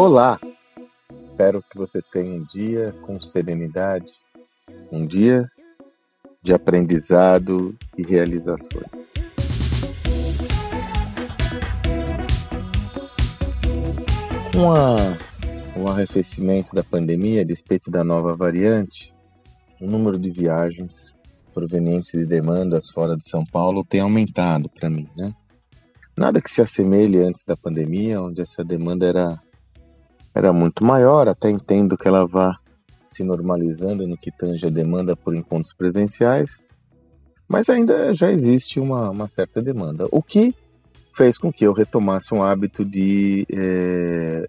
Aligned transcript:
Olá! 0.00 0.38
Espero 1.18 1.60
que 1.60 1.76
você 1.76 2.00
tenha 2.00 2.32
um 2.32 2.44
dia 2.44 2.94
com 3.02 3.20
serenidade, 3.20 4.12
um 4.92 5.04
dia 5.04 5.50
de 6.40 6.54
aprendizado 6.54 7.76
e 7.96 8.04
realizações. 8.04 8.86
Com 14.54 14.72
a, 14.72 14.96
o 15.76 15.88
arrefecimento 15.88 16.76
da 16.76 16.84
pandemia, 16.84 17.40
a 17.40 17.44
despeito 17.44 17.90
da 17.90 18.04
nova 18.04 18.36
variante, 18.36 19.12
o 19.80 19.86
número 19.88 20.16
de 20.16 20.30
viagens 20.30 21.16
provenientes 21.52 22.12
de 22.12 22.24
demandas 22.24 22.88
fora 22.90 23.16
de 23.16 23.28
São 23.28 23.44
Paulo 23.44 23.84
tem 23.84 24.00
aumentado 24.00 24.70
para 24.70 24.88
mim, 24.88 25.08
né? 25.16 25.34
Nada 26.16 26.40
que 26.40 26.52
se 26.52 26.62
assemelhe 26.62 27.18
antes 27.18 27.44
da 27.44 27.56
pandemia, 27.56 28.22
onde 28.22 28.42
essa 28.42 28.64
demanda 28.64 29.04
era, 29.04 29.42
era 30.38 30.52
muito 30.52 30.84
maior, 30.84 31.26
até 31.26 31.50
entendo 31.50 31.98
que 31.98 32.06
ela 32.06 32.24
vá 32.24 32.56
se 33.08 33.24
normalizando 33.24 34.06
no 34.06 34.16
que 34.16 34.30
tange 34.30 34.64
a 34.64 34.70
demanda 34.70 35.16
por 35.16 35.34
encontros 35.34 35.72
presenciais, 35.72 36.64
mas 37.48 37.68
ainda 37.68 38.14
já 38.14 38.30
existe 38.30 38.78
uma, 38.78 39.10
uma 39.10 39.26
certa 39.26 39.60
demanda, 39.60 40.06
o 40.12 40.22
que 40.22 40.54
fez 41.12 41.36
com 41.36 41.52
que 41.52 41.66
eu 41.66 41.72
retomasse 41.72 42.32
um 42.32 42.40
hábito 42.40 42.84
de 42.84 43.44
é, 43.50 44.48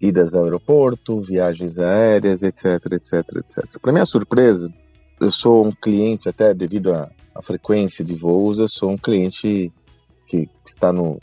idas 0.00 0.34
ao 0.34 0.42
aeroporto, 0.42 1.20
viagens 1.20 1.78
aéreas, 1.78 2.42
etc, 2.42 2.64
etc, 2.90 3.36
etc. 3.36 3.78
Para 3.80 3.92
minha 3.92 4.04
surpresa, 4.04 4.68
eu 5.20 5.30
sou 5.30 5.64
um 5.64 5.70
cliente, 5.70 6.28
até 6.28 6.52
devido 6.52 6.92
à, 6.92 7.08
à 7.32 7.40
frequência 7.40 8.04
de 8.04 8.16
voos, 8.16 8.58
eu 8.58 8.68
sou 8.68 8.90
um 8.90 8.98
cliente 8.98 9.72
que 10.28 10.46
está 10.64 10.92
no, 10.92 11.18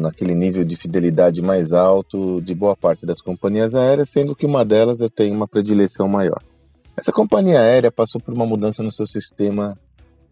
naquele 0.00 0.36
nível 0.36 0.64
de 0.64 0.76
fidelidade 0.76 1.42
mais 1.42 1.72
alto 1.72 2.40
de 2.40 2.54
boa 2.54 2.76
parte 2.76 3.04
das 3.04 3.20
companhias 3.20 3.74
aéreas, 3.74 4.08
sendo 4.08 4.36
que 4.36 4.46
uma 4.46 4.64
delas 4.64 5.00
tenho 5.12 5.34
uma 5.34 5.48
predileção 5.48 6.06
maior. 6.06 6.40
Essa 6.96 7.10
companhia 7.10 7.60
aérea 7.60 7.90
passou 7.90 8.20
por 8.20 8.32
uma 8.32 8.46
mudança 8.46 8.84
no 8.84 8.92
seu 8.92 9.04
sistema 9.04 9.76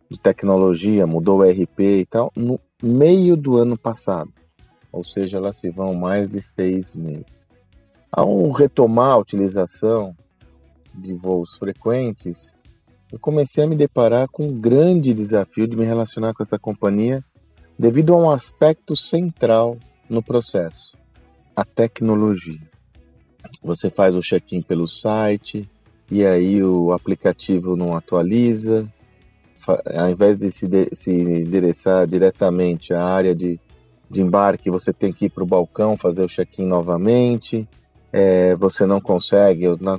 de 0.08 0.16
tecnologia, 0.16 1.08
mudou 1.08 1.40
o 1.40 1.44
ERP 1.44 1.80
e 1.80 2.06
tal, 2.06 2.32
no 2.36 2.60
meio 2.80 3.36
do 3.36 3.56
ano 3.56 3.76
passado. 3.76 4.32
Ou 4.92 5.02
seja, 5.02 5.40
lá 5.40 5.52
se 5.52 5.68
vão 5.68 5.92
mais 5.92 6.30
de 6.30 6.40
seis 6.40 6.94
meses. 6.94 7.60
Ao 8.12 8.50
retomar 8.52 9.10
a 9.10 9.18
utilização 9.18 10.14
de 10.94 11.14
voos 11.14 11.56
frequentes, 11.56 12.60
eu 13.10 13.18
comecei 13.18 13.64
a 13.64 13.66
me 13.66 13.74
deparar 13.74 14.28
com 14.28 14.46
um 14.46 14.60
grande 14.60 15.12
desafio 15.12 15.66
de 15.66 15.76
me 15.76 15.84
relacionar 15.84 16.32
com 16.32 16.42
essa 16.44 16.58
companhia 16.58 17.24
devido 17.78 18.12
a 18.14 18.16
um 18.16 18.30
aspecto 18.30 18.96
central 18.96 19.76
no 20.08 20.22
processo: 20.22 20.96
a 21.54 21.64
tecnologia. 21.64 22.60
Você 23.62 23.88
faz 23.88 24.14
o 24.14 24.20
check-in 24.20 24.60
pelo 24.60 24.88
site 24.88 25.68
e 26.10 26.24
aí 26.24 26.62
o 26.62 26.92
aplicativo 26.92 27.76
não 27.76 27.94
atualiza. 27.94 28.86
Ao 29.94 30.08
invés 30.08 30.38
de 30.38 30.50
se, 30.50 30.66
de, 30.66 30.88
se 30.92 31.12
endereçar 31.12 32.06
diretamente 32.06 32.94
à 32.94 33.04
área 33.04 33.34
de, 33.34 33.60
de 34.10 34.22
embarque, 34.22 34.70
você 34.70 34.92
tem 34.92 35.12
que 35.12 35.26
ir 35.26 35.30
para 35.30 35.42
o 35.42 35.46
balcão 35.46 35.96
fazer 35.96 36.24
o 36.24 36.28
check-in 36.28 36.66
novamente. 36.66 37.68
É, 38.12 38.56
você 38.56 38.86
não 38.86 39.00
consegue. 39.00 39.64
Eu, 39.64 39.78
na, 39.78 39.98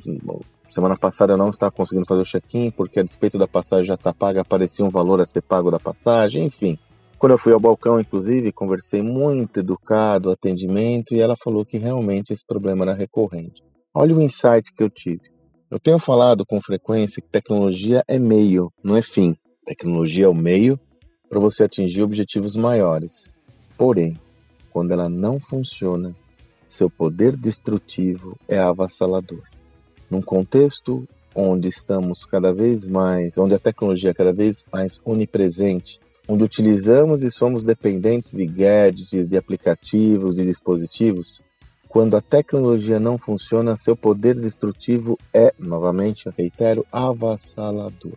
semana 0.67 0.97
passada 0.97 1.33
eu 1.33 1.37
não 1.37 1.49
estava 1.49 1.71
conseguindo 1.71 2.05
fazer 2.05 2.21
o 2.21 2.25
check-in 2.25 2.71
porque 2.71 2.99
a 2.99 3.03
despeito 3.03 3.37
da 3.37 3.47
passagem 3.47 3.85
já 3.85 3.95
está 3.95 4.13
paga, 4.13 4.41
aparecia 4.41 4.85
um 4.85 4.89
valor 4.89 5.21
a 5.21 5.25
ser 5.25 5.41
pago 5.41 5.71
da 5.71 5.79
passagem, 5.79 6.45
enfim. 6.45 6.77
Quando 7.19 7.33
eu 7.33 7.37
fui 7.37 7.51
ao 7.51 7.59
balcão, 7.59 7.99
inclusive, 7.99 8.49
conversei 8.53 9.01
muito 9.01 9.59
educado, 9.59 10.31
atendimento, 10.31 11.13
e 11.13 11.19
ela 11.19 11.35
falou 11.35 11.65
que 11.65 11.77
realmente 11.77 12.31
esse 12.31 12.45
problema 12.45 12.85
era 12.85 12.93
recorrente. 12.93 13.61
Olha 13.93 14.15
o 14.15 14.21
insight 14.21 14.73
que 14.73 14.81
eu 14.81 14.89
tive. 14.89 15.23
Eu 15.69 15.77
tenho 15.77 15.99
falado 15.99 16.45
com 16.45 16.61
frequência 16.61 17.21
que 17.21 17.29
tecnologia 17.29 18.05
é 18.07 18.17
meio, 18.17 18.71
não 18.81 18.95
é 18.95 19.01
fim. 19.01 19.35
Tecnologia 19.65 20.27
é 20.27 20.29
o 20.29 20.33
meio 20.33 20.79
para 21.29 21.41
você 21.41 21.63
atingir 21.63 22.03
objetivos 22.03 22.55
maiores. 22.55 23.35
Porém, 23.77 24.17
quando 24.71 24.91
ela 24.91 25.09
não 25.09 25.41
funciona, 25.41 26.15
seu 26.65 26.89
poder 26.89 27.35
destrutivo 27.35 28.37
é 28.47 28.57
avassalador. 28.57 29.43
Num 30.09 30.21
contexto 30.21 31.05
onde 31.35 31.67
estamos 31.67 32.23
cada 32.23 32.53
vez 32.53 32.87
mais, 32.87 33.37
onde 33.37 33.53
a 33.53 33.59
tecnologia 33.59 34.11
é 34.11 34.13
cada 34.13 34.31
vez 34.31 34.63
mais 34.71 35.01
onipresente, 35.03 35.99
onde 36.29 36.43
utilizamos 36.43 37.23
e 37.23 37.31
somos 37.31 37.65
dependentes 37.65 38.31
de 38.31 38.45
gadgets, 38.45 39.27
de 39.27 39.35
aplicativos, 39.35 40.35
de 40.35 40.45
dispositivos, 40.45 41.41
quando 41.87 42.15
a 42.15 42.21
tecnologia 42.21 42.99
não 42.99 43.17
funciona, 43.17 43.75
seu 43.75 43.95
poder 43.95 44.39
destrutivo 44.39 45.17
é, 45.33 45.51
novamente, 45.57 46.29
reitero, 46.37 46.85
avassalador. 46.91 48.13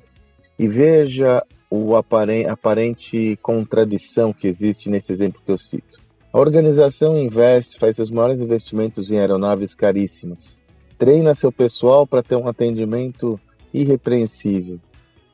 E 0.58 0.68
veja 0.68 1.42
o 1.70 1.96
aparente 1.96 3.38
contradição 3.40 4.30
que 4.30 4.46
existe 4.46 4.90
nesse 4.90 5.10
exemplo 5.10 5.40
que 5.42 5.50
eu 5.50 5.56
cito. 5.56 5.98
A 6.30 6.38
organização 6.38 7.16
investe, 7.16 7.78
faz 7.78 7.96
seus 7.96 8.10
maiores 8.10 8.42
investimentos 8.42 9.10
em 9.10 9.18
aeronaves 9.18 9.74
caríssimas, 9.74 10.58
treina 10.98 11.34
seu 11.34 11.50
pessoal 11.50 12.06
para 12.06 12.22
ter 12.22 12.36
um 12.36 12.46
atendimento 12.46 13.40
irrepreensível, 13.72 14.78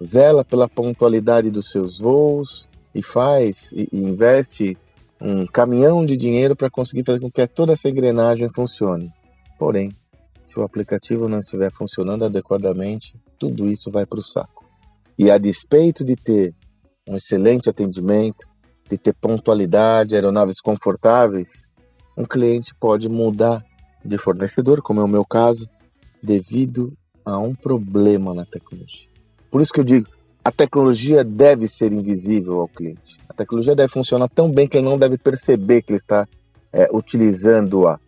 zela 0.03 0.45
pela 0.45 0.69
pontualidade 0.69 1.51
dos 1.51 1.71
seus 1.71 1.99
voos 1.99 2.69
e 2.95 3.03
faz 3.03 3.73
e, 3.73 3.89
e 3.93 3.99
investe 3.99 4.77
um 5.21 5.47
caminhão 5.47 6.07
de 6.07 6.17
dinheiro 6.17 6.55
para 6.55 6.71
conseguir 6.71 7.05
fazer 7.05 7.21
com 7.21 7.31
que 7.31 7.47
toda 7.47 7.73
essa 7.73 7.89
engrenagem 7.89 8.49
funcione. 8.53 9.13
Porém, 9.59 9.91
se 10.45 10.59
o 10.59 10.63
aplicativo 10.63 11.29
não 11.29 11.41
estiver 11.41 11.71
funcionando 11.71 12.25
adequadamente, 12.25 13.21
tudo 13.39 13.69
isso 13.69 13.91
vai 13.91 14.07
para 14.07 14.21
o 14.21 14.23
saco. 14.23 14.65
E 15.19 15.31
a 15.31 15.37
despeito 15.37 16.05
de 16.05 16.15
ter 16.15 16.55
um 17.09 17.17
excelente 17.17 17.69
atendimento, 17.69 18.47
de 18.89 18.97
ter 18.97 19.15
pontualidade, 19.15 20.15
aeronaves 20.15 20.61
confortáveis, 20.61 21.69
um 22.17 22.25
cliente 22.25 22.75
pode 22.75 23.09
mudar 23.09 23.65
de 24.05 24.17
fornecedor, 24.17 24.81
como 24.81 25.01
é 25.01 25.05
o 25.05 25.09
meu 25.09 25.25
caso, 25.25 25.69
devido 26.23 26.97
a 27.25 27.39
um 27.39 27.55
problema 27.55 28.33
na 28.33 28.45
tecnologia. 28.45 29.08
Por 29.51 29.61
isso 29.61 29.73
que 29.73 29.81
eu 29.81 29.85
digo, 29.85 30.09
a 30.45 30.51
tecnologia 30.51 31.25
deve 31.25 31.69
ser 31.69 31.93
invisível 31.93 32.61
ao 32.61 32.69
cliente. 32.69 33.21
A 33.29 33.35
tecnologia 33.35 33.75
deve 33.75 33.93
funcionar 33.93 34.29
tão 34.29 34.51
bem 34.51 34.67
que 34.67 34.79
ele 34.79 34.87
não 34.87 34.99
deve 34.99 35.19
perceber 35.19 35.83
que 35.83 35.93
ele 35.93 35.99
está 35.99 36.27
é, 36.73 36.89
utilizando-a. 36.93 37.99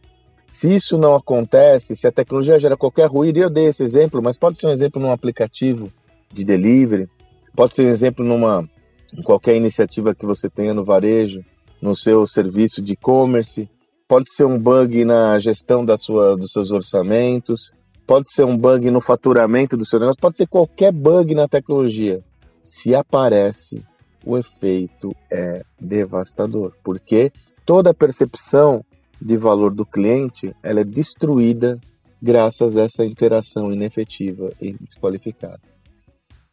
Se 0.48 0.74
isso 0.74 0.98
não 0.98 1.14
acontece, 1.14 1.94
se 1.94 2.06
a 2.06 2.12
tecnologia 2.12 2.58
gera 2.58 2.76
qualquer 2.76 3.06
ruído, 3.06 3.38
eu 3.38 3.48
dei 3.48 3.66
esse 3.66 3.84
exemplo, 3.84 4.20
mas 4.22 4.36
pode 4.36 4.58
ser 4.58 4.66
um 4.66 4.72
exemplo 4.72 5.00
num 5.00 5.12
aplicativo 5.12 5.92
de 6.32 6.44
delivery, 6.44 7.08
pode 7.54 7.74
ser 7.74 7.86
um 7.86 7.90
exemplo 7.90 8.24
numa 8.24 8.68
em 9.16 9.22
qualquer 9.22 9.56
iniciativa 9.56 10.14
que 10.14 10.24
você 10.24 10.48
tenha 10.48 10.72
no 10.72 10.84
varejo, 10.84 11.44
no 11.80 11.96
seu 11.96 12.26
serviço 12.26 12.80
de 12.80 12.92
e-commerce, 12.92 13.68
pode 14.08 14.32
ser 14.32 14.44
um 14.44 14.58
bug 14.58 15.04
na 15.04 15.38
gestão 15.38 15.84
da 15.84 15.96
sua, 15.96 16.36
dos 16.36 16.52
seus 16.52 16.70
orçamentos, 16.70 17.72
pode 18.10 18.32
ser 18.32 18.42
um 18.42 18.58
bug 18.58 18.90
no 18.90 19.00
faturamento 19.00 19.76
do 19.76 19.86
seu 19.86 20.00
negócio, 20.00 20.20
pode 20.20 20.36
ser 20.36 20.48
qualquer 20.48 20.90
bug 20.90 21.32
na 21.32 21.46
tecnologia. 21.46 22.20
Se 22.58 22.92
aparece, 22.92 23.84
o 24.26 24.36
efeito 24.36 25.14
é 25.30 25.62
devastador, 25.80 26.72
porque 26.82 27.30
toda 27.64 27.90
a 27.90 27.94
percepção 27.94 28.84
de 29.22 29.36
valor 29.36 29.72
do 29.72 29.86
cliente 29.86 30.52
ela 30.60 30.80
é 30.80 30.84
destruída 30.84 31.78
graças 32.20 32.76
a 32.76 32.82
essa 32.82 33.04
interação 33.04 33.72
inefetiva 33.72 34.52
e 34.60 34.72
desqualificada. 34.72 35.60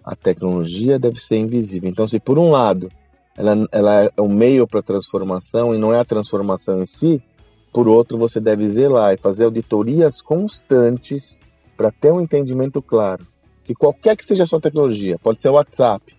A 0.03 0.15
tecnologia 0.15 0.99
deve 0.99 1.19
ser 1.19 1.37
invisível. 1.37 1.89
Então, 1.89 2.07
se 2.07 2.19
por 2.19 2.37
um 2.37 2.51
lado 2.51 2.87
ela, 3.35 3.67
ela 3.71 4.03
é 4.03 4.21
o 4.21 4.29
meio 4.29 4.67
para 4.67 4.81
a 4.81 4.83
transformação 4.83 5.73
e 5.73 5.79
não 5.79 5.91
é 5.91 5.99
a 5.99 6.05
transformação 6.05 6.83
em 6.83 6.85
si, 6.85 7.19
por 7.73 7.87
outro, 7.87 8.15
você 8.15 8.39
deve 8.39 8.69
zelar 8.69 9.15
e 9.15 9.17
fazer 9.17 9.45
auditorias 9.45 10.21
constantes 10.21 11.46
para 11.77 11.91
ter 11.91 12.11
um 12.11 12.19
entendimento 12.19 12.81
claro 12.81 13.25
que 13.63 13.75
qualquer 13.75 14.17
que 14.17 14.25
seja 14.25 14.43
a 14.43 14.47
sua 14.47 14.59
tecnologia, 14.59 15.19
pode 15.19 15.39
ser 15.39 15.49
o 15.49 15.53
WhatsApp, 15.53 16.17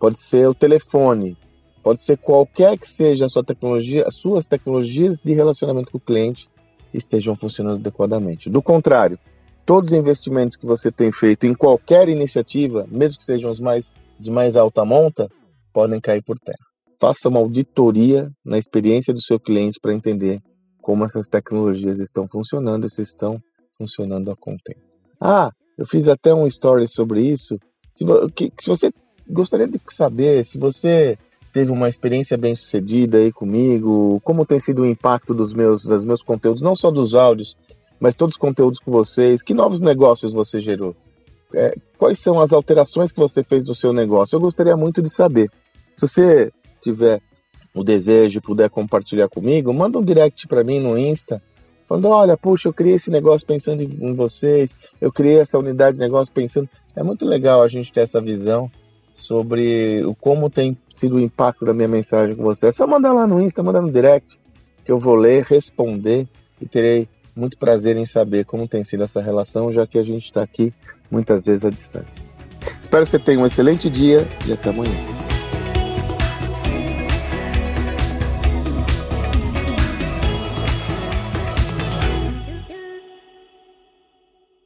pode 0.00 0.18
ser 0.18 0.48
o 0.48 0.54
telefone, 0.54 1.36
pode 1.82 2.02
ser 2.02 2.18
qualquer 2.18 2.76
que 2.76 2.88
seja 2.88 3.26
a 3.26 3.28
sua 3.28 3.44
tecnologia, 3.44 4.04
as 4.06 4.16
suas 4.16 4.46
tecnologias 4.46 5.20
de 5.20 5.32
relacionamento 5.32 5.92
com 5.92 5.98
o 5.98 6.00
cliente 6.00 6.48
estejam 6.92 7.36
funcionando 7.36 7.78
adequadamente. 7.78 8.50
Do 8.50 8.60
contrário, 8.60 9.18
todos 9.64 9.92
os 9.92 9.98
investimentos 9.98 10.56
que 10.56 10.66
você 10.66 10.90
tem 10.90 11.12
feito 11.12 11.46
em 11.46 11.54
qualquer 11.54 12.08
iniciativa, 12.08 12.86
mesmo 12.90 13.18
que 13.18 13.24
sejam 13.24 13.50
os 13.50 13.60
mais 13.60 13.92
de 14.18 14.30
mais 14.30 14.56
alta 14.56 14.84
monta, 14.84 15.28
podem 15.72 16.00
cair 16.00 16.22
por 16.22 16.38
terra. 16.38 16.56
Faça 16.98 17.28
uma 17.28 17.38
auditoria 17.38 18.30
na 18.42 18.58
experiência 18.58 19.12
do 19.12 19.20
seu 19.20 19.38
cliente 19.38 19.78
para 19.80 19.92
entender 19.92 20.40
como 20.80 21.04
essas 21.04 21.28
tecnologias 21.28 21.98
estão 21.98 22.26
funcionando 22.26 22.86
e 22.86 22.90
se 22.90 23.02
estão 23.02 23.38
funcionando 23.76 24.30
a 24.30 24.36
contento. 24.36 24.85
Ah, 25.20 25.50
eu 25.76 25.86
fiz 25.86 26.08
até 26.08 26.34
um 26.34 26.46
story 26.46 26.88
sobre 26.88 27.20
isso. 27.20 27.58
Se, 27.90 28.04
que, 28.34 28.52
se 28.58 28.68
você 28.68 28.92
gostaria 29.28 29.66
de 29.66 29.80
saber 29.88 30.44
se 30.44 30.58
você 30.58 31.18
teve 31.52 31.72
uma 31.72 31.88
experiência 31.88 32.36
bem 32.36 32.54
sucedida 32.54 33.18
aí 33.18 33.32
comigo, 33.32 34.20
como 34.22 34.44
tem 34.44 34.58
sido 34.58 34.82
o 34.82 34.86
impacto 34.86 35.32
dos 35.32 35.54
meus, 35.54 35.84
dos 35.84 36.04
meus 36.04 36.22
conteúdos, 36.22 36.60
não 36.60 36.76
só 36.76 36.90
dos 36.90 37.14
áudios, 37.14 37.56
mas 37.98 38.14
todos 38.14 38.34
os 38.34 38.38
conteúdos 38.38 38.78
com 38.78 38.90
vocês, 38.90 39.42
que 39.42 39.54
novos 39.54 39.80
negócios 39.80 40.32
você 40.32 40.60
gerou? 40.60 40.94
É, 41.54 41.74
quais 41.96 42.18
são 42.18 42.40
as 42.40 42.52
alterações 42.52 43.12
que 43.12 43.18
você 43.18 43.42
fez 43.42 43.64
no 43.64 43.74
seu 43.74 43.92
negócio? 43.92 44.36
Eu 44.36 44.40
gostaria 44.40 44.76
muito 44.76 45.00
de 45.00 45.08
saber. 45.08 45.50
Se 45.94 46.06
você 46.06 46.52
tiver 46.82 47.22
o 47.74 47.84
desejo 47.84 48.40
puder 48.40 48.68
compartilhar 48.70 49.28
comigo, 49.28 49.72
manda 49.72 49.98
um 49.98 50.02
direct 50.02 50.46
para 50.48 50.64
mim 50.64 50.80
no 50.80 50.98
Insta, 50.98 51.42
falando: 51.88 52.08
olha, 52.08 52.36
puxa, 52.36 52.68
eu 52.68 52.72
criei 52.72 52.94
esse 52.94 53.10
negócio 53.10 53.46
pensando 53.46 53.82
em, 53.82 54.14
vocês, 54.14 54.76
eu 55.00 55.12
criei 55.12 55.38
essa 55.38 55.58
unidade 55.58 55.96
de 55.96 56.02
negócio 56.02 56.32
pensando. 56.32 56.68
É 56.94 57.02
muito 57.02 57.26
legal 57.26 57.62
a 57.62 57.68
gente 57.68 57.92
ter 57.92 58.00
essa 58.00 58.20
visão 58.20 58.70
sobre 59.12 60.04
o 60.04 60.14
como 60.14 60.50
tem 60.50 60.76
sido 60.92 61.16
o 61.16 61.20
impacto 61.20 61.64
da 61.64 61.72
minha 61.72 61.88
mensagem 61.88 62.34
com 62.36 62.42
você. 62.42 62.66
É 62.68 62.72
só 62.72 62.86
mandar 62.86 63.12
lá 63.12 63.26
no 63.26 63.40
Insta, 63.40 63.62
mandar 63.62 63.80
no 63.80 63.90
direct, 63.90 64.38
que 64.84 64.92
eu 64.92 64.98
vou 64.98 65.14
ler, 65.14 65.44
responder 65.44 66.26
e 66.60 66.66
terei 66.66 67.08
muito 67.34 67.58
prazer 67.58 67.96
em 67.96 68.06
saber 68.06 68.44
como 68.44 68.66
tem 68.66 68.82
sido 68.82 69.04
essa 69.04 69.20
relação, 69.20 69.72
já 69.72 69.86
que 69.86 69.98
a 69.98 70.02
gente 70.02 70.24
está 70.24 70.42
aqui 70.42 70.72
muitas 71.10 71.46
vezes 71.46 71.64
à 71.64 71.70
distância. 71.70 72.24
Espero 72.80 73.04
que 73.04 73.10
você 73.10 73.18
tenha 73.18 73.38
um 73.38 73.46
excelente 73.46 73.90
dia 73.90 74.26
e 74.46 74.52
até 74.52 74.70
amanhã. 74.70 75.15